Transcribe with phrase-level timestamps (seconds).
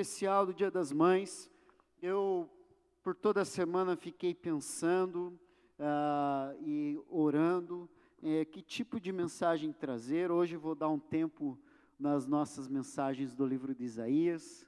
[0.00, 1.50] especial do Dia das Mães,
[2.00, 2.48] eu
[3.02, 5.36] por toda a semana fiquei pensando
[5.76, 7.90] uh, e orando
[8.22, 10.30] eh, que tipo de mensagem trazer.
[10.30, 11.58] Hoje vou dar um tempo
[11.98, 14.64] nas nossas mensagens do livro de Isaías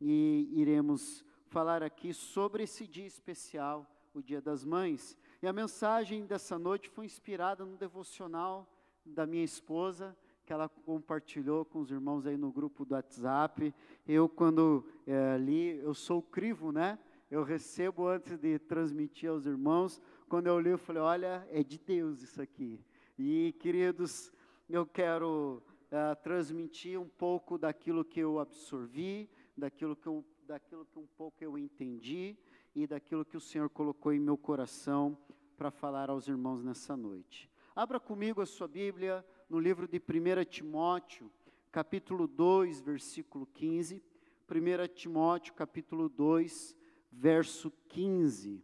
[0.00, 3.84] e iremos falar aqui sobre esse dia especial,
[4.14, 5.18] o Dia das Mães.
[5.42, 8.72] E a mensagem dessa noite foi inspirada no devocional
[9.04, 10.16] da minha esposa,
[10.48, 13.74] que ela compartilhou com os irmãos aí no grupo do WhatsApp.
[14.06, 16.98] Eu, quando é, li, eu sou crivo, né?
[17.30, 20.00] Eu recebo antes de transmitir aos irmãos.
[20.26, 22.80] Quando eu li, eu falei: olha, é de Deus isso aqui.
[23.18, 24.32] E, queridos,
[24.70, 30.98] eu quero é, transmitir um pouco daquilo que eu absorvi, daquilo que, eu, daquilo que
[30.98, 32.38] um pouco eu entendi
[32.74, 35.14] e daquilo que o Senhor colocou em meu coração
[35.58, 37.50] para falar aos irmãos nessa noite.
[37.76, 41.30] Abra comigo a sua Bíblia no livro de 1 Timóteo,
[41.72, 44.02] capítulo 2, versículo 15.
[44.46, 46.76] 1 Timóteo, capítulo 2,
[47.10, 48.62] verso 15.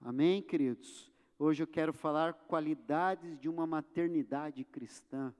[0.00, 1.10] Amém, queridos?
[1.38, 5.34] Hoje eu quero falar qualidades de uma maternidade cristã.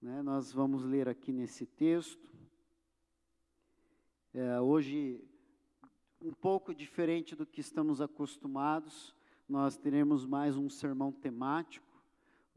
[0.00, 0.20] Né?
[0.20, 2.30] Nós vamos ler aqui nesse texto.
[4.34, 5.24] É, hoje,
[6.20, 9.14] um pouco diferente do que estamos acostumados,
[9.48, 11.91] nós teremos mais um sermão temático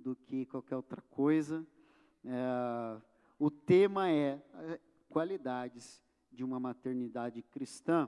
[0.05, 1.65] do que qualquer outra coisa.
[2.23, 3.01] É,
[3.39, 4.79] o tema é, é
[5.09, 5.99] qualidades
[6.31, 8.07] de uma maternidade cristã.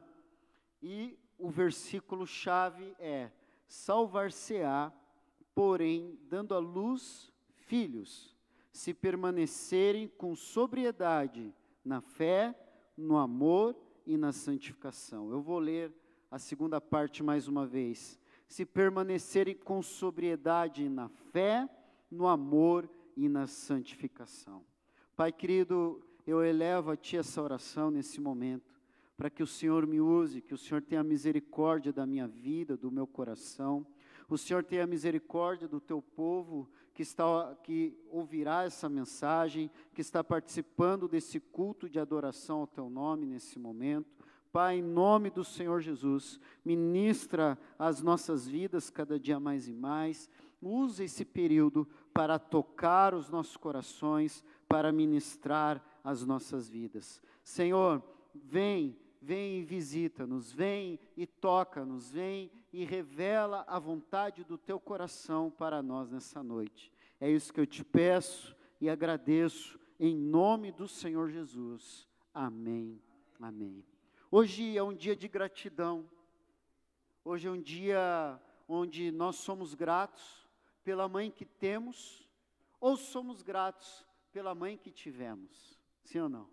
[0.80, 3.31] E o versículo chave é:
[3.68, 4.94] salvar-se-á,
[5.56, 7.34] porém, dando à luz
[7.66, 8.38] filhos,
[8.72, 11.52] se permanecerem com sobriedade
[11.84, 12.56] na fé,
[12.96, 13.75] no amor
[14.06, 15.31] e na santificação.
[15.31, 15.91] Eu vou ler
[16.29, 18.19] a segunda parte mais uma vez.
[18.47, 21.68] Se permanecerem com sobriedade na fé,
[22.09, 24.63] no amor e na santificação.
[25.16, 28.78] Pai querido, eu elevo a Ti essa oração nesse momento,
[29.16, 32.91] para que o Senhor me use, que o Senhor tenha misericórdia da minha vida, do
[32.91, 33.85] meu coração,
[34.29, 40.23] o Senhor tenha misericórdia do Teu povo que, está, que ouvirá essa mensagem, que está
[40.23, 44.17] participando desse culto de adoração ao Teu nome nesse momento.
[44.51, 50.29] Pai, em nome do Senhor Jesus, ministra as nossas vidas cada dia mais e mais.
[50.62, 57.22] Use esse período para tocar os nossos corações, para ministrar as nossas vidas.
[57.44, 58.03] Senhor,
[58.34, 65.51] vem, vem e visita-nos, vem e toca-nos, vem e revela a vontade do teu coração
[65.51, 66.91] para nós nessa noite.
[67.19, 72.07] É isso que eu te peço e agradeço em nome do Senhor Jesus.
[72.34, 73.00] Amém.
[73.40, 73.85] Amém.
[74.31, 76.09] Hoje é um dia de gratidão.
[77.23, 80.47] Hoje é um dia onde nós somos gratos
[80.88, 82.25] pela mãe que temos
[82.80, 85.78] ou somos gratos pela mãe que tivemos.
[86.06, 86.50] Sim ou não?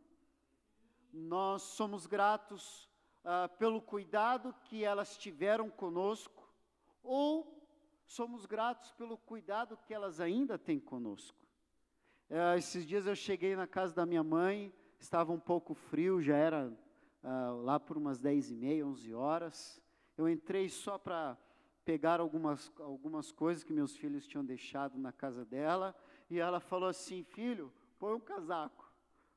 [1.12, 2.90] Nós somos gratos
[3.24, 6.52] ah, pelo cuidado que elas tiveram conosco,
[7.00, 7.64] ou
[8.04, 11.38] somos gratos pelo cuidado que elas ainda têm conosco.
[12.28, 16.36] É, esses dias eu cheguei na casa da minha mãe, estava um pouco frio, já
[16.36, 16.76] era
[17.22, 19.80] ah, lá por umas dez e meia, onze horas.
[20.18, 21.38] Eu entrei só para
[21.84, 25.94] pegar algumas, algumas coisas que meus filhos tinham deixado na casa dela,
[26.30, 28.90] e ela falou assim, filho, põe um casaco,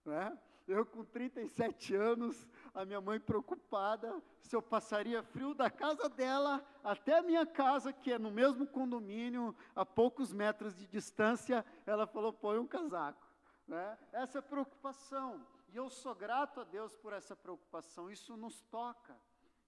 [0.06, 0.38] né?
[0.68, 6.66] Eu com 37 anos, a minha mãe preocupada se eu passaria frio da casa dela
[6.83, 12.07] até a minha casa, que é no mesmo condomínio, a poucos metros de distância, ela
[12.07, 13.27] falou: põe um casaco.
[13.68, 13.98] Né?
[14.13, 15.45] Essa é preocupação.
[15.68, 18.10] E eu sou grato a Deus por essa preocupação.
[18.10, 19.19] Isso nos toca.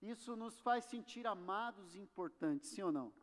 [0.01, 3.13] Isso nos faz sentir amados e importantes, sim ou não?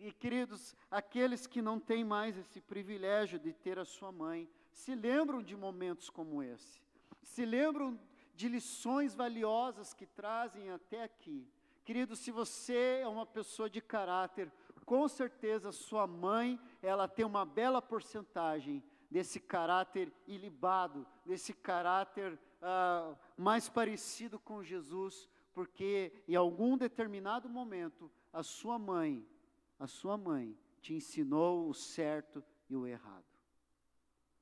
[0.00, 4.94] E queridos, aqueles que não têm mais esse privilégio de ter a sua mãe, se
[4.94, 6.84] lembram de momentos como esse
[7.24, 7.98] se lembram
[8.34, 11.48] de lições valiosas que trazem até aqui.
[11.84, 14.50] Querido, se você é uma pessoa de caráter,
[14.84, 23.14] com certeza sua mãe, ela tem uma bela porcentagem desse caráter ilibado, desse caráter ah,
[23.36, 29.26] mais parecido com Jesus, porque em algum determinado momento a sua mãe,
[29.78, 33.24] a sua mãe te ensinou o certo e o errado.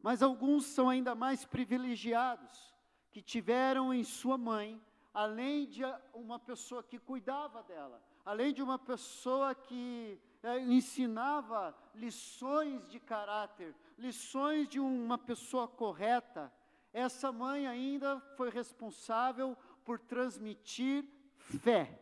[0.00, 2.75] Mas alguns são ainda mais privilegiados
[3.12, 4.82] que tiveram em sua mãe,
[5.12, 5.82] além de
[6.14, 13.75] uma pessoa que cuidava dela, além de uma pessoa que é, ensinava lições de caráter,
[13.99, 16.53] lições de uma pessoa correta,
[16.93, 21.05] essa mãe ainda foi responsável por transmitir
[21.37, 21.99] fé.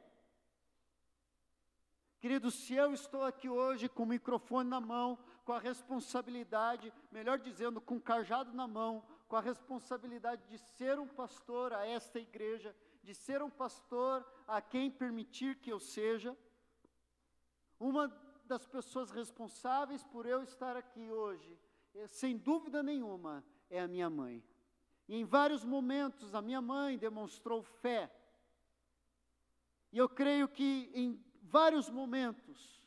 [2.20, 7.38] Querido, se eu estou aqui hoje com o microfone na mão, com a responsabilidade, melhor
[7.38, 12.18] dizendo, com o cajado na mão, com a responsabilidade de ser um pastor a esta
[12.18, 16.36] igreja, de ser um pastor a quem permitir que eu seja.
[17.78, 18.08] Uma
[18.44, 21.58] das pessoas responsáveis por eu estar aqui hoje,
[21.94, 24.44] eh, sem dúvida nenhuma, é a minha mãe.
[25.10, 28.08] E em vários momentos a minha mãe demonstrou fé.
[29.90, 32.80] E eu creio que em vários momentos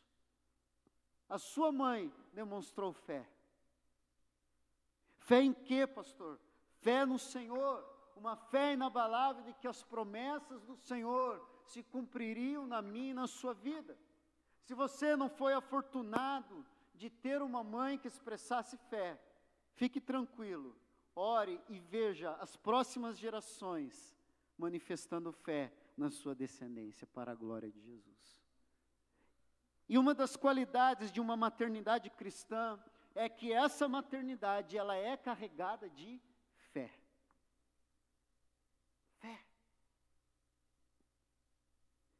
[1.27, 3.29] a sua mãe demonstrou fé.
[5.17, 6.39] Fé em quê, pastor?
[6.79, 7.83] Fé no Senhor,
[8.15, 13.27] uma fé inabalável de que as promessas do Senhor se cumpririam na minha e na
[13.27, 13.99] sua vida.
[14.61, 16.65] Se você não foi afortunado
[16.95, 19.21] de ter uma mãe que expressasse fé,
[19.73, 20.73] fique tranquilo,
[21.15, 24.15] ore e veja as próximas gerações
[24.57, 28.43] manifestando fé na sua descendência para a glória de Jesus.
[29.87, 32.81] E uma das qualidades de uma maternidade cristã
[33.13, 36.19] é que essa maternidade ela é carregada de
[36.71, 36.91] fé.
[39.19, 39.45] Fé.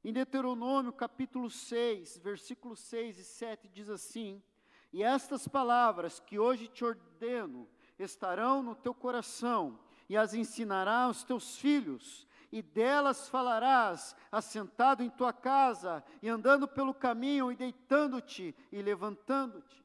[0.03, 4.43] Em Deuteronômio capítulo 6, versículos 6 e 7 diz assim:
[4.91, 7.67] E estas palavras que hoje te ordeno
[7.99, 9.79] estarão no teu coração,
[10.09, 16.67] e as ensinarás aos teus filhos, e delas falarás, assentado em tua casa, e andando
[16.67, 19.83] pelo caminho, e deitando-te e levantando-te.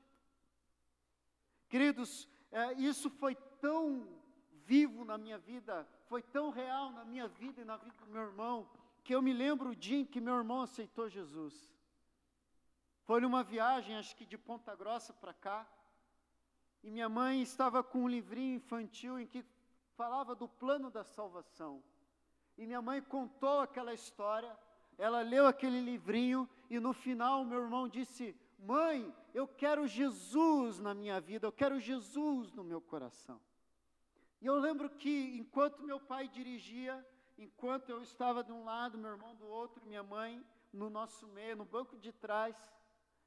[1.69, 4.09] Queridos, é, isso foi tão
[4.67, 8.23] vivo na minha vida, foi tão real na minha vida e na vida do meu
[8.23, 8.69] irmão,
[9.03, 11.75] que eu me lembro o dia em que meu irmão aceitou Jesus.
[13.05, 15.67] Foi numa viagem, acho que de Ponta Grossa para cá,
[16.83, 19.45] e minha mãe estava com um livrinho infantil em que
[19.97, 21.83] falava do plano da salvação.
[22.57, 24.57] E minha mãe contou aquela história,
[24.97, 30.95] ela leu aquele livrinho e no final meu irmão disse: Mãe, eu quero Jesus na
[30.95, 33.41] minha vida, eu quero Jesus no meu coração.
[34.41, 37.05] E eu lembro que enquanto meu pai dirigia,
[37.37, 41.57] enquanto eu estava de um lado, meu irmão do outro, minha mãe no nosso meio,
[41.57, 42.57] no banco de trás,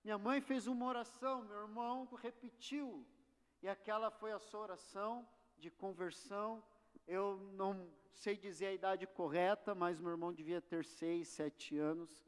[0.03, 3.05] minha mãe fez uma oração, meu irmão repetiu,
[3.61, 5.27] e aquela foi a sua oração
[5.57, 6.63] de conversão.
[7.07, 12.25] Eu não sei dizer a idade correta, mas meu irmão devia ter seis, sete anos,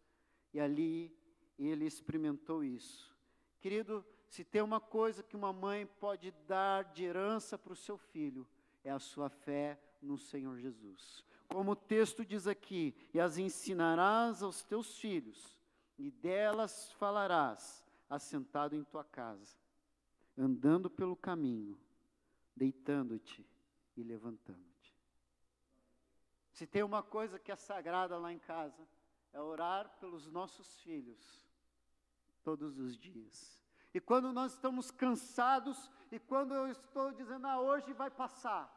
[0.54, 1.16] e ali
[1.58, 3.14] ele experimentou isso.
[3.60, 7.98] Querido, se tem uma coisa que uma mãe pode dar de herança para o seu
[7.98, 8.48] filho,
[8.84, 11.24] é a sua fé no Senhor Jesus.
[11.48, 15.58] Como o texto diz aqui: e as ensinarás aos teus filhos,
[15.98, 19.56] e delas falarás, assentado em tua casa,
[20.38, 21.80] andando pelo caminho,
[22.56, 23.46] deitando-te
[23.96, 24.74] e levantando.
[26.52, 28.88] Se tem uma coisa que é sagrada lá em casa,
[29.32, 31.48] é orar pelos nossos filhos
[32.44, 33.60] todos os dias.
[33.94, 38.72] E quando nós estamos cansados, e quando eu estou dizendo, ah, hoje vai passar,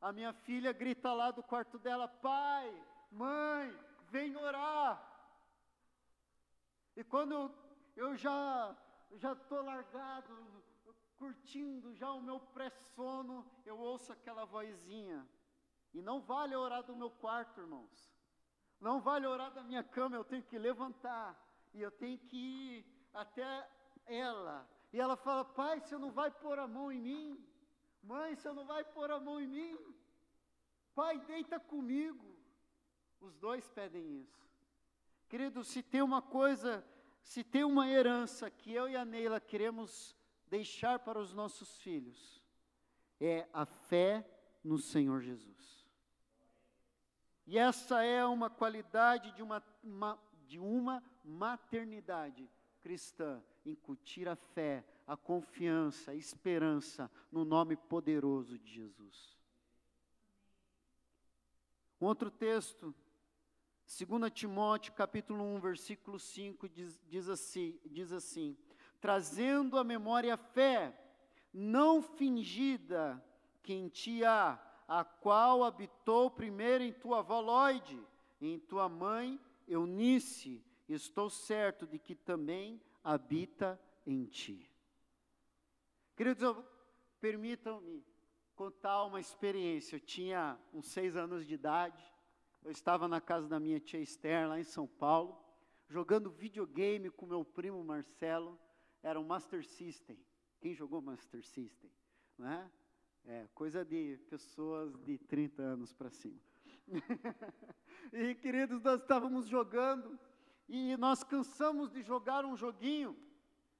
[0.00, 3.76] a minha filha grita lá do quarto dela: pai, mãe,
[4.10, 5.10] vem orar.
[6.96, 7.54] E quando eu,
[7.96, 8.76] eu já
[9.16, 10.34] já estou largado,
[11.24, 15.26] curtindo já o meu pré-sono, eu ouço aquela vozinha:
[15.94, 18.12] e não vale orar do meu quarto, irmãos.
[18.78, 21.28] Não vale orar da minha cama, eu tenho que levantar.
[21.72, 22.86] E eu tenho que ir
[23.22, 23.48] até
[24.04, 24.68] ela.
[24.92, 27.26] E ela fala: Pai, você não vai pôr a mão em mim?
[28.02, 29.78] Mãe, você não vai pôr a mão em mim?
[30.94, 32.36] Pai, deita comigo.
[33.18, 34.44] Os dois pedem isso.
[35.30, 36.86] Querido, se tem uma coisa,
[37.22, 40.14] se tem uma herança que eu e a Neila queremos
[40.54, 42.40] deixar para os nossos filhos,
[43.20, 44.24] é a fé
[44.62, 45.84] no Senhor Jesus.
[47.44, 52.48] E essa é uma qualidade de uma, uma, de uma maternidade
[52.80, 59.36] cristã, incutir a fé, a confiança, a esperança no nome poderoso de Jesus.
[62.00, 62.94] Um outro texto,
[63.86, 68.56] 2 Timóteo capítulo 1, versículo 5, diz, diz, assim, diz assim,
[69.04, 70.98] trazendo à memória a fé,
[71.52, 73.22] não fingida,
[73.62, 74.58] que em ti há,
[74.88, 78.02] a qual habitou primeiro em tua avó Lloyd,
[78.40, 84.72] e em tua mãe Eunice, estou certo de que também habita em ti.
[86.16, 86.56] Queridos,
[87.20, 88.02] permitam-me
[88.56, 89.96] contar uma experiência.
[89.96, 92.02] Eu tinha uns seis anos de idade,
[92.64, 95.38] eu estava na casa da minha tia Esther, lá em São Paulo,
[95.90, 98.58] jogando videogame com meu primo Marcelo,
[99.04, 100.18] era um Master System.
[100.60, 101.90] Quem jogou Master System?
[102.38, 102.70] Não é?
[103.26, 106.40] É, coisa de pessoas de 30 anos para cima.
[108.12, 110.18] e, queridos, nós estávamos jogando
[110.68, 113.16] e nós cansamos de jogar um joguinho.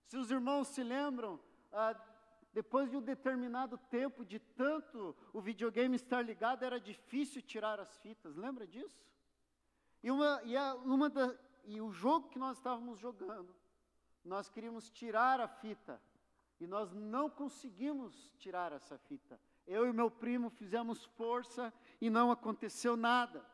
[0.07, 1.41] Se os irmãos se lembram,
[1.73, 1.99] ah,
[2.53, 7.97] depois de um determinado tempo, de tanto o videogame estar ligado, era difícil tirar as
[7.99, 9.03] fitas, lembra disso?
[10.03, 13.55] E, uma, e, a, uma da, e o jogo que nós estávamos jogando,
[14.25, 16.01] nós queríamos tirar a fita,
[16.61, 19.41] e nós não conseguimos tirar essa fita.
[19.67, 23.45] Eu e meu primo fizemos força e não aconteceu nada.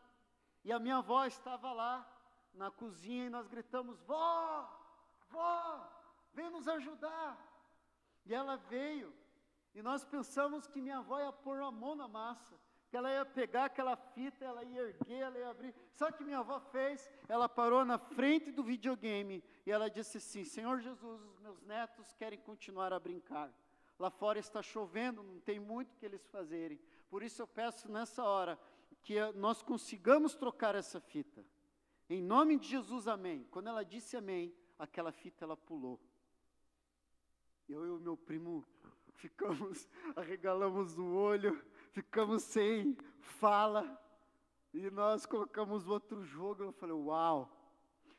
[0.65, 2.07] E a minha avó estava lá
[2.53, 4.69] na cozinha e nós gritamos: Vó,
[5.31, 5.89] vó,
[6.33, 7.39] vem nos ajudar.
[8.27, 9.13] E ela veio,
[9.75, 12.55] e nós pensamos que minha avó ia pôr a mão na massa,
[12.91, 15.73] que ela ia pegar aquela fita, ela ia erguer, ela ia abrir.
[15.95, 17.09] Sabe o que minha avó fez?
[17.29, 22.13] Ela parou na frente do videogame e ela disse assim: Senhor Jesus, os meus netos
[22.15, 23.49] querem continuar a brincar.
[23.97, 26.81] Lá fora está chovendo, não tem muito que eles fazerem.
[27.09, 28.59] Por isso eu peço nessa hora
[29.03, 31.45] que nós consigamos trocar essa fita.
[32.09, 33.47] Em nome de Jesus, amém.
[33.53, 36.01] Quando ela disse amém, aquela fita ela pulou.
[37.69, 38.67] Eu e o meu primo
[39.15, 43.99] ficamos, arregalamos o olho, ficamos sem fala,
[44.73, 46.63] e nós colocamos outro jogo.
[46.63, 47.57] Eu falei, uau!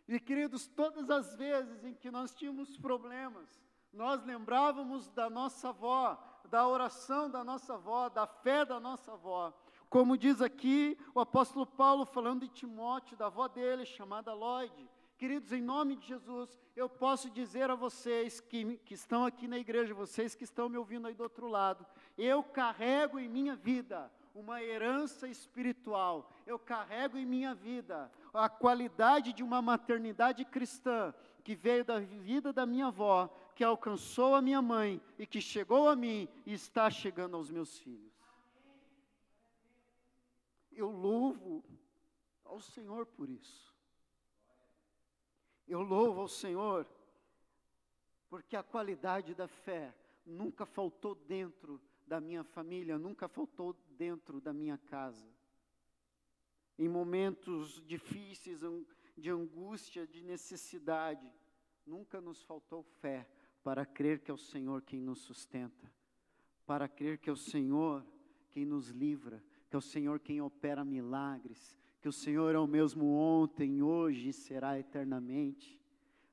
[0.07, 3.61] E queridos, todas as vezes em que nós tínhamos problemas,
[3.93, 9.53] nós lembrávamos da nossa avó, da oração da nossa avó, da fé da nossa avó.
[9.89, 14.89] Como diz aqui o apóstolo Paulo falando de Timóteo, da avó dele, chamada Lloyd.
[15.17, 19.59] Queridos, em nome de Jesus, eu posso dizer a vocês que, que estão aqui na
[19.59, 21.85] igreja, vocês que estão me ouvindo aí do outro lado,
[22.17, 29.33] eu carrego em minha vida uma herança espiritual, eu carrego em minha vida a qualidade
[29.33, 31.13] de uma maternidade cristã
[31.43, 35.89] que veio da vida da minha avó, que alcançou a minha mãe e que chegou
[35.89, 38.11] a mim e está chegando aos meus filhos.
[40.71, 41.63] Eu louvo
[42.45, 43.75] ao Senhor por isso.
[45.67, 46.87] Eu louvo ao Senhor,
[48.29, 49.93] porque a qualidade da fé
[50.25, 55.25] nunca faltou dentro da minha família, nunca faltou dentro da minha casa.
[56.77, 58.59] Em momentos difíceis,
[59.17, 61.31] de angústia, de necessidade,
[61.85, 63.25] nunca nos faltou fé
[63.63, 65.89] para crer que é o Senhor quem nos sustenta,
[66.65, 68.05] para crer que é o Senhor
[68.49, 72.67] quem nos livra, que é o Senhor quem opera milagres, que o Senhor é o
[72.67, 75.80] mesmo ontem, hoje e será eternamente.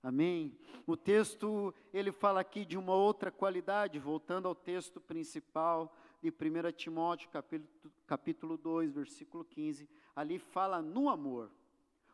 [0.03, 0.57] Amém?
[0.87, 6.73] O texto, ele fala aqui de uma outra qualidade, voltando ao texto principal de 1
[6.73, 9.89] Timóteo, capítulo, capítulo 2, versículo 15.
[10.15, 11.51] Ali fala no amor.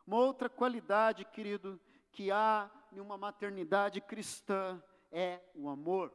[0.06, 6.12] Uma outra qualidade, querido, que há em uma maternidade cristã é o amor.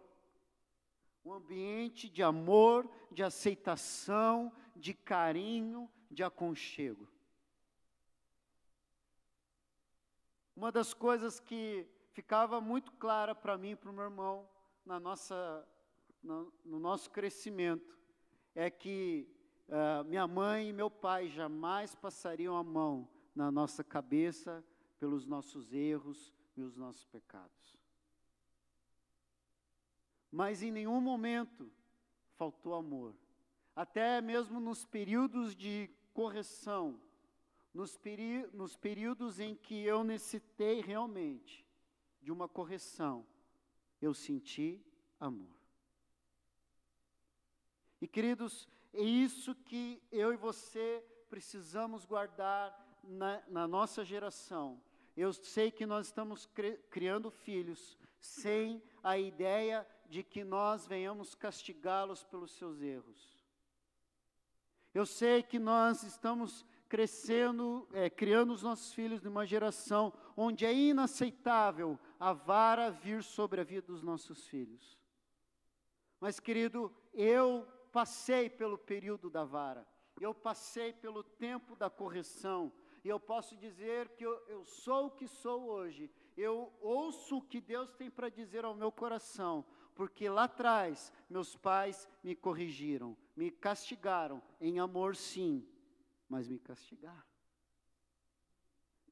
[1.24, 7.08] Um ambiente de amor, de aceitação, de carinho, de aconchego.
[10.60, 14.46] Uma das coisas que ficava muito clara para mim e para o meu irmão
[14.86, 15.66] na nossa,
[16.22, 17.98] no, no nosso crescimento
[18.54, 19.26] é que
[19.70, 24.62] uh, minha mãe e meu pai jamais passariam a mão na nossa cabeça
[25.00, 27.78] pelos nossos erros e os nossos pecados.
[30.30, 31.72] Mas em nenhum momento
[32.36, 33.16] faltou amor.
[33.74, 37.00] Até mesmo nos períodos de correção,
[37.74, 38.00] nos,
[38.54, 41.66] nos períodos em que eu necessitei realmente
[42.22, 43.26] de uma correção,
[44.02, 44.82] eu senti
[45.20, 45.60] amor.
[48.02, 54.82] E queridos, é isso que eu e você precisamos guardar na, na nossa geração.
[55.16, 56.50] Eu sei que nós estamos
[56.90, 63.38] criando filhos sem a ideia de que nós venhamos castigá-los pelos seus erros.
[64.94, 70.74] Eu sei que nós estamos crescendo, é, criando os nossos filhos numa geração onde é
[70.74, 74.98] inaceitável a vara vir sobre a vida dos nossos filhos.
[76.20, 79.88] Mas, querido, eu passei pelo período da vara,
[80.20, 85.12] eu passei pelo tempo da correção, e eu posso dizer que eu, eu sou o
[85.12, 89.64] que sou hoje, eu ouço o que Deus tem para dizer ao meu coração,
[89.96, 95.66] porque lá atrás meus pais me corrigiram, me castigaram, em amor sim,
[96.30, 97.28] mas me castigaram.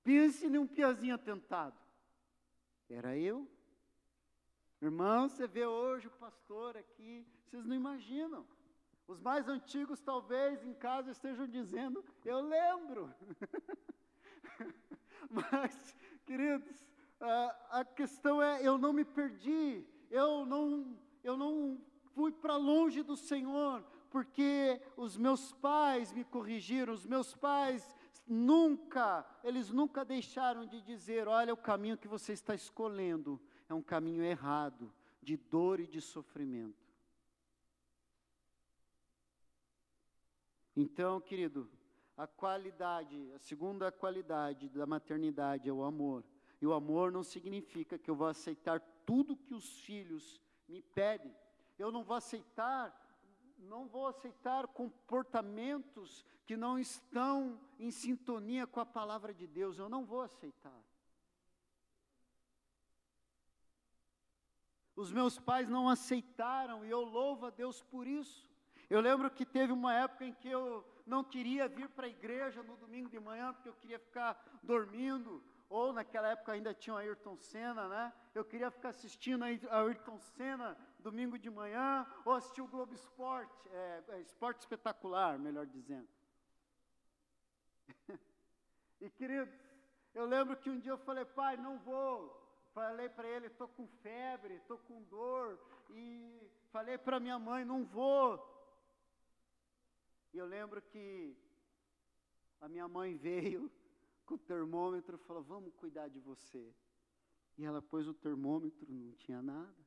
[0.03, 1.77] Pense num piazinho atentado.
[2.89, 3.45] Era eu.
[4.81, 8.47] Irmão, você vê hoje o pastor aqui, vocês não imaginam.
[9.07, 13.13] Os mais antigos talvez em casa estejam dizendo, eu lembro.
[15.29, 15.95] Mas,
[16.25, 16.85] queridos,
[17.19, 21.81] a questão é, eu não me perdi, eu não, eu não
[22.13, 27.95] fui para longe do Senhor, porque os meus pais me corrigiram, os meus pais
[28.27, 33.81] nunca, eles nunca deixaram de dizer: olha, o caminho que você está escolhendo é um
[33.81, 36.87] caminho errado, de dor e de sofrimento.
[40.75, 41.69] Então, querido,
[42.15, 46.23] a qualidade, a segunda qualidade da maternidade é o amor.
[46.61, 51.35] E o amor não significa que eu vou aceitar tudo que os filhos me pedem.
[51.77, 53.06] Eu não vou aceitar
[53.59, 59.77] não vou aceitar comportamentos que não estão em sintonia com a palavra de Deus.
[59.77, 60.81] Eu não vou aceitar.
[64.95, 68.49] Os meus pais não aceitaram e eu louvo a Deus por isso.
[68.89, 72.63] Eu lembro que teve uma época em que eu não queria vir para a igreja
[72.63, 76.97] no domingo de manhã, porque eu queria ficar dormindo, ou naquela época ainda tinha o
[76.97, 78.13] Ayrton Senna, né?
[78.33, 79.47] Eu queria ficar assistindo a
[79.79, 85.65] Ayrton Senna domingo de manhã, ou assistir o Globo Esporte, é, é, Esporte Espetacular, melhor
[85.65, 86.07] dizendo.
[89.01, 89.53] e queridos,
[90.13, 92.35] eu lembro que um dia eu falei, pai, não vou.
[92.73, 97.83] Falei para ele, estou com febre, estou com dor, e falei para minha mãe, não
[97.83, 98.55] vou.
[100.33, 101.35] E eu lembro que
[102.61, 103.71] a minha mãe veio
[104.25, 106.71] com o termômetro e falou: Vamos cuidar de você.
[107.57, 109.86] E ela pôs o termômetro, não tinha nada.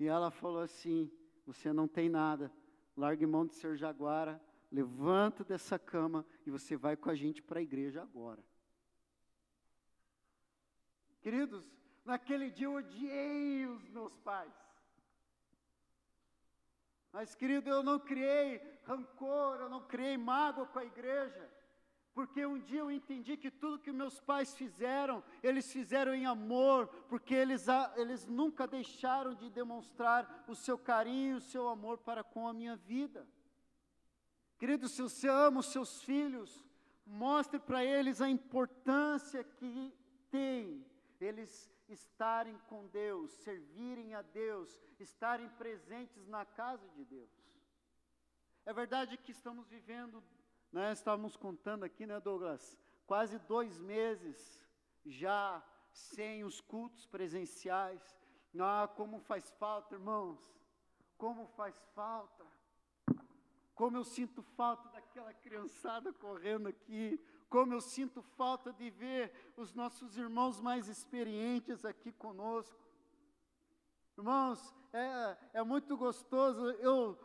[0.00, 1.12] E ela falou assim:
[1.44, 2.50] Você não tem nada,
[2.96, 4.42] largue mão de ser jaguara,
[4.72, 8.42] levanta dessa cama e você vai com a gente para a igreja agora.
[11.20, 11.70] Queridos,
[12.02, 14.54] naquele dia eu odiei os meus pais.
[17.12, 21.50] Mas, querido, eu não criei rancor, eu não criei mágoa com a igreja,
[22.14, 26.88] porque um dia eu entendi que tudo que meus pais fizeram, eles fizeram em amor,
[27.08, 32.48] porque eles, eles nunca deixaram de demonstrar o seu carinho, o seu amor para com
[32.48, 33.26] a minha vida.
[34.58, 36.66] Querido, se você ama os seus filhos,
[37.06, 39.92] mostre para eles a importância que
[40.30, 40.84] tem
[41.20, 47.30] eles estarem com Deus, servirem a Deus, estarem presentes na casa de Deus.
[48.64, 50.22] É verdade que estamos vivendo,
[50.72, 54.64] né, estávamos contando aqui, né, Douglas, quase dois meses
[55.04, 58.16] já sem os cultos presenciais.
[58.58, 60.38] Ah, como faz falta, irmãos,
[61.16, 62.44] como faz falta.
[63.74, 69.72] Como eu sinto falta daquela criançada correndo aqui, como eu sinto falta de ver os
[69.72, 72.78] nossos irmãos mais experientes aqui conosco.
[74.18, 77.18] Irmãos, é, é muito gostoso eu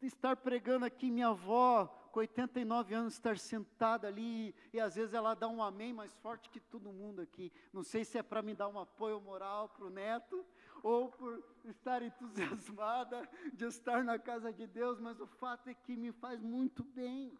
[0.00, 5.34] estar pregando aqui, minha avó, com 89 anos, estar sentada ali, e às vezes ela
[5.34, 7.52] dá um amém mais forte que todo mundo aqui.
[7.72, 10.44] Não sei se é para me dar um apoio moral para o neto,
[10.82, 15.96] ou por estar entusiasmada de estar na casa de Deus, mas o fato é que
[15.96, 17.36] me faz muito bem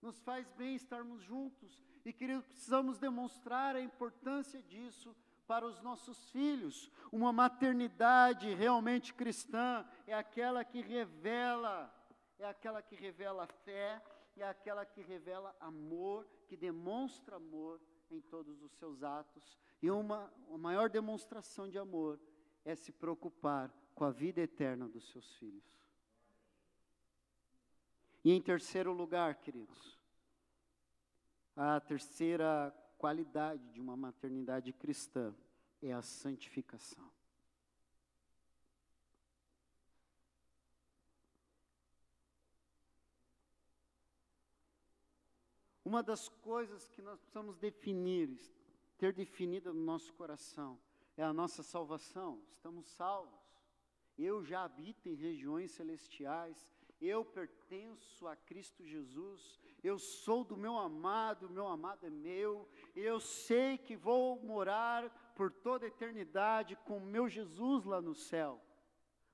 [0.00, 5.14] nos faz bem estarmos juntos e, queridos, precisamos demonstrar a importância disso
[5.46, 6.90] para os nossos filhos.
[7.12, 11.94] Uma maternidade realmente cristã é aquela que revela,
[12.42, 14.02] é aquela que revela fé,
[14.36, 19.58] é aquela que revela amor, que demonstra amor em todos os seus atos.
[19.80, 22.18] E uma, uma maior demonstração de amor
[22.64, 25.64] é se preocupar com a vida eterna dos seus filhos.
[28.24, 29.98] E em terceiro lugar, queridos,
[31.56, 35.34] a terceira qualidade de uma maternidade cristã
[35.82, 37.10] é a santificação.
[45.92, 48.30] Uma das coisas que nós precisamos definir,
[48.96, 50.80] ter definida no nosso coração,
[51.18, 52.42] é a nossa salvação.
[52.50, 53.38] Estamos salvos.
[54.16, 56.66] Eu já habito em regiões celestiais,
[56.98, 63.20] eu pertenço a Cristo Jesus, eu sou do meu amado, meu amado é meu, eu
[63.20, 68.58] sei que vou morar por toda a eternidade com meu Jesus lá no céu.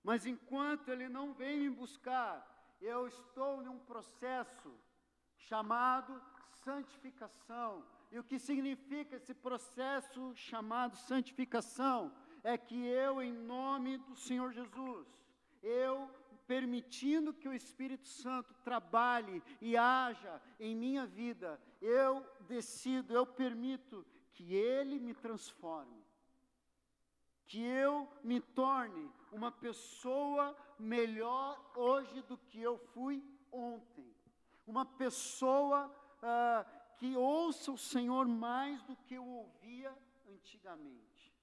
[0.03, 4.77] Mas enquanto ele não vem me buscar, eu estou num processo
[5.39, 6.21] chamado
[6.65, 7.85] santificação.
[8.11, 12.13] E o que significa esse processo chamado santificação?
[12.43, 15.07] É que eu, em nome do Senhor Jesus,
[15.63, 16.11] eu
[16.47, 24.05] permitindo que o Espírito Santo trabalhe e haja em minha vida, eu decido, eu permito
[24.33, 26.03] que Ele me transforme,
[27.47, 33.23] que eu me torne uma pessoa melhor hoje do que eu fui
[33.53, 34.11] ontem,
[34.69, 35.91] uma pessoa
[36.23, 36.65] ah,
[36.99, 39.97] que ouça o Senhor mais do que eu ouvia
[40.31, 41.35] antigamente.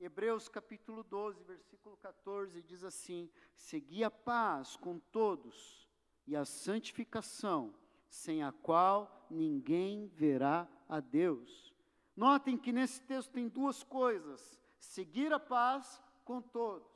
[0.00, 5.88] Hebreus capítulo 12, versículo 14 diz assim: Segui a paz com todos
[6.26, 7.72] e a santificação,
[8.08, 11.72] sem a qual ninguém verá a Deus.
[12.16, 16.91] Notem que nesse texto tem duas coisas: seguir a paz com todos.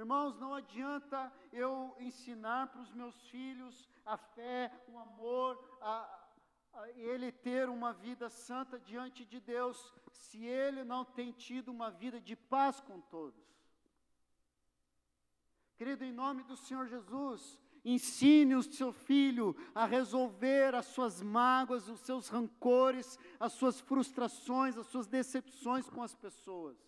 [0.00, 6.26] Irmãos, não adianta eu ensinar para os meus filhos a fé, o amor, a,
[6.72, 11.90] a ele ter uma vida santa diante de Deus, se ele não tem tido uma
[11.90, 13.44] vida de paz com todos.
[15.76, 21.90] Querido, em nome do Senhor Jesus, ensine o seu filho a resolver as suas mágoas,
[21.90, 26.78] os seus rancores, as suas frustrações, as suas decepções com as pessoas,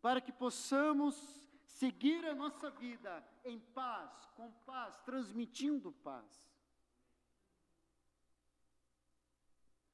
[0.00, 1.43] para que possamos
[1.74, 6.54] seguir a nossa vida em paz, com paz, transmitindo paz.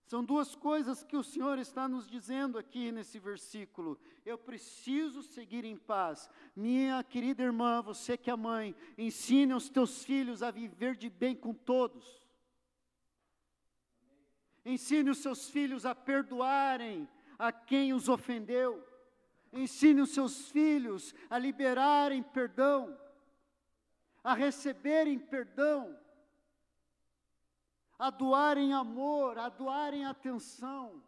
[0.05, 3.99] São duas coisas que o Senhor está nos dizendo aqui nesse versículo.
[4.27, 6.29] Eu preciso seguir em paz.
[6.55, 11.35] Minha querida irmã, você que é mãe, ensine os teus filhos a viver de bem
[11.35, 12.21] com todos.
[14.64, 18.85] Ensine os seus filhos a perdoarem a quem os ofendeu.
[19.53, 22.97] Ensine os seus filhos a liberarem perdão,
[24.23, 25.99] a receberem perdão,
[27.99, 31.03] a doarem amor, a doarem atenção,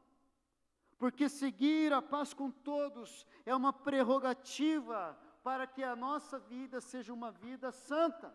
[0.98, 7.12] porque seguir a paz com todos é uma prerrogativa para que a nossa vida seja
[7.12, 8.32] uma vida santa.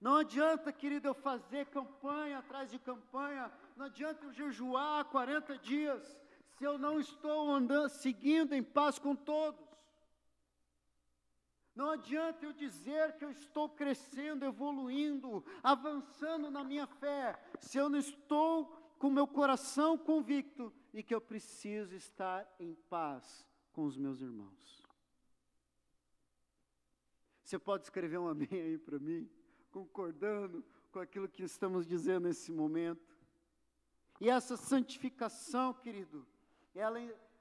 [0.00, 6.16] Não adianta, querido, eu fazer campanha atrás de campanha, não adianta eu jejuar 40 dias,
[6.58, 9.64] se eu não estou andando, seguindo em paz com todos.
[11.72, 17.88] Não adianta eu dizer que eu estou crescendo, evoluindo, avançando na minha fé, se eu
[17.88, 18.66] não estou
[18.98, 24.82] com meu coração convicto e que eu preciso estar em paz com os meus irmãos.
[27.44, 29.30] Você pode escrever um amém aí para mim,
[29.70, 33.16] concordando com aquilo que estamos dizendo nesse momento.
[34.20, 36.26] E essa santificação, querido,
[36.78, 37.00] ela,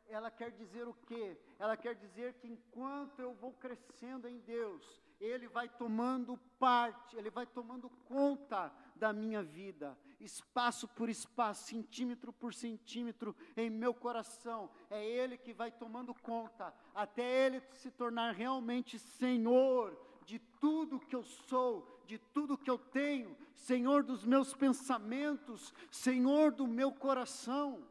[0.10, 1.38] ela quer dizer o quê?
[1.60, 7.30] Ela quer dizer que enquanto eu vou crescendo em Deus, Ele vai tomando parte, Ele
[7.30, 14.70] vai tomando conta da minha vida, espaço por espaço, centímetro por centímetro em meu coração.
[14.90, 19.96] É Ele que vai tomando conta, até Ele se tornar realmente Senhor
[20.26, 26.52] de tudo que eu sou, de tudo que eu tenho, Senhor dos meus pensamentos, Senhor
[26.52, 27.88] do meu coração.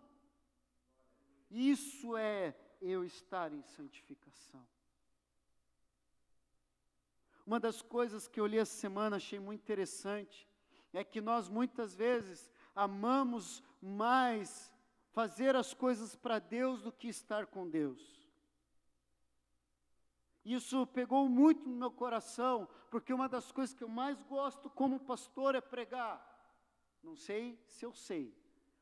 [1.51, 4.67] Isso é eu estar em santificação.
[7.47, 10.49] Uma das coisas que eu li essa semana, achei muito interessante,
[10.93, 14.73] é que nós muitas vezes amamos mais
[15.13, 18.27] fazer as coisas para Deus do que estar com Deus.
[20.45, 25.01] Isso pegou muito no meu coração, porque uma das coisas que eu mais gosto como
[25.01, 26.25] pastor é pregar.
[27.03, 28.33] Não sei se eu sei,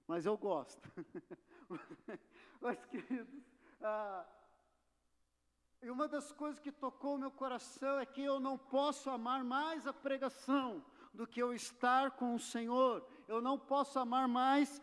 [0.06, 0.90] mas eu gosto.
[2.64, 3.44] Mas, queridos,
[3.82, 4.24] ah,
[5.82, 9.86] e uma das coisas que tocou meu coração é que eu não posso amar mais
[9.86, 13.06] a pregação do que eu estar com o Senhor.
[13.28, 14.80] Eu não posso amar mais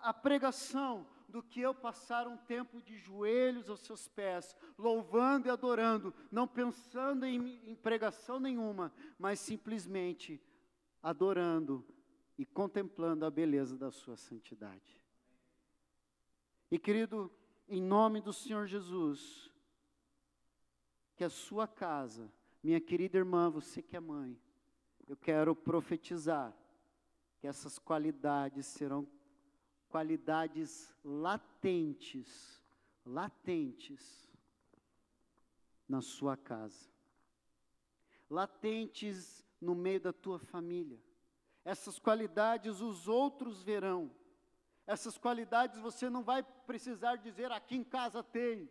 [0.00, 5.50] a pregação do que eu passar um tempo de joelhos aos seus pés, louvando e
[5.50, 10.40] adorando, não pensando em, em pregação nenhuma, mas simplesmente
[11.02, 11.84] adorando
[12.38, 14.97] e contemplando a beleza da sua santidade.
[16.70, 17.32] E querido,
[17.66, 19.50] em nome do Senhor Jesus,
[21.16, 22.30] que a sua casa,
[22.62, 24.38] minha querida irmã, você que é mãe,
[25.06, 26.54] eu quero profetizar
[27.38, 29.08] que essas qualidades serão
[29.88, 32.62] qualidades latentes,
[33.04, 34.28] latentes
[35.88, 36.90] na sua casa,
[38.28, 41.00] latentes no meio da tua família.
[41.64, 44.10] Essas qualidades os outros verão
[44.88, 48.70] essas qualidades você não vai precisar dizer aqui em casa tem.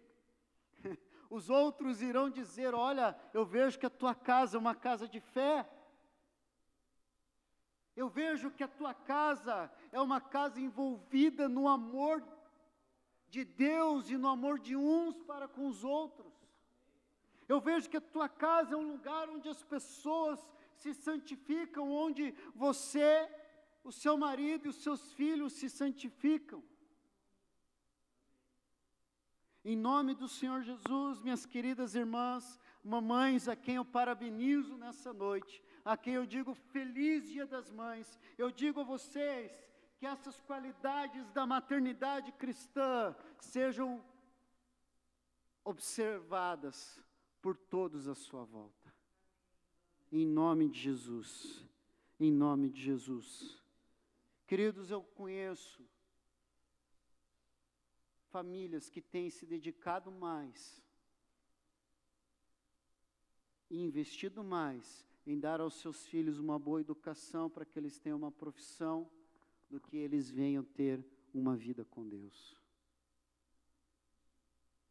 [1.30, 5.20] Os outros irão dizer: Olha, eu vejo que a tua casa é uma casa de
[5.20, 5.70] fé.
[7.96, 12.24] Eu vejo que a tua casa é uma casa envolvida no amor
[13.30, 16.34] de Deus e no amor de uns para com os outros.
[17.48, 20.40] Eu vejo que a tua casa é um lugar onde as pessoas
[20.74, 23.30] se santificam, onde você
[23.88, 26.62] o seu marido e os seus filhos se santificam.
[29.64, 35.64] Em nome do Senhor Jesus, minhas queridas irmãs, mamães, a quem eu parabenizo nessa noite,
[35.86, 39.52] a quem eu digo feliz Dia das Mães, eu digo a vocês
[39.98, 44.04] que essas qualidades da maternidade cristã sejam
[45.64, 47.02] observadas
[47.42, 48.94] por todos à sua volta.
[50.12, 51.66] Em nome de Jesus.
[52.20, 53.67] Em nome de Jesus.
[54.48, 55.88] Queridos, eu conheço
[58.30, 60.82] famílias que têm se dedicado mais
[63.70, 68.32] investido mais em dar aos seus filhos uma boa educação para que eles tenham uma
[68.32, 69.10] profissão,
[69.70, 72.56] do que eles venham ter uma vida com Deus.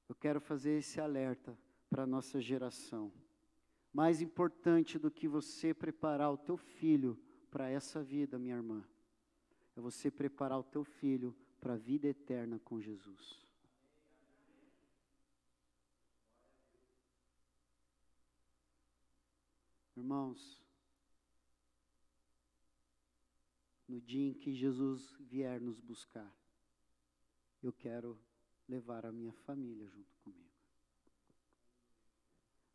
[0.09, 3.11] Eu quero fazer esse alerta para a nossa geração.
[3.92, 7.19] Mais importante do que você preparar o teu filho
[7.51, 8.87] para essa vida, minha irmã,
[9.77, 13.47] é você preparar o teu filho para a vida eterna com Jesus.
[19.95, 20.62] Irmãos,
[23.89, 26.35] no dia em que Jesus vier nos buscar,
[27.62, 28.19] eu quero
[28.69, 30.45] levar a minha família junto comigo.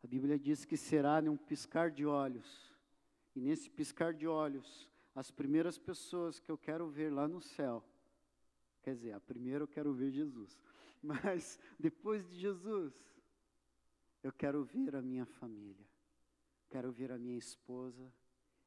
[0.02, 2.72] A Bíblia diz que será num piscar de olhos,
[3.36, 7.84] e nesse piscar de olhos, as primeiras pessoas que eu quero ver lá no céu,
[8.82, 10.58] quer dizer, a primeira eu quero ver Jesus,
[11.02, 12.94] mas depois de Jesus,
[14.22, 15.86] eu quero ver a minha família,
[16.70, 18.12] quero ver a minha esposa,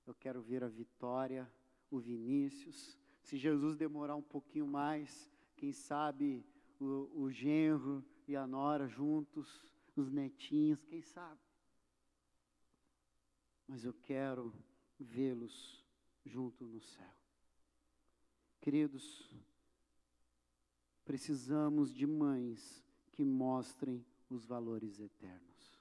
[0.06, 1.52] eu quero ver a Vitória,
[1.90, 2.98] o Vinícius.
[3.22, 6.46] Se Jesus demorar um pouquinho mais, quem sabe
[6.80, 11.40] o, o genro e a nora juntos, os netinhos, quem sabe.
[13.68, 14.54] Mas eu quero
[15.00, 15.85] vê-los
[16.26, 17.14] junto no céu.
[18.60, 19.32] Queridos,
[21.06, 25.80] precisamos de mães que mostrem os valores eternos.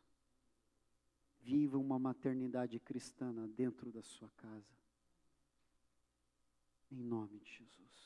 [1.41, 4.75] Viva uma maternidade cristã dentro da sua casa.
[6.91, 8.04] Em nome de Jesus.